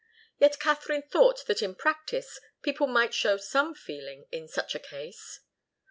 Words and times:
Yet 0.39 0.59
Katharine 0.59 1.03
thought 1.03 1.45
that 1.45 1.61
in 1.61 1.75
practice 1.75 2.39
people 2.63 2.87
might 2.87 3.13
show 3.13 3.37
some 3.37 3.75
feeling 3.75 4.25
in 4.31 4.47
such 4.47 4.73
a 4.73 4.79
case. 4.79 5.41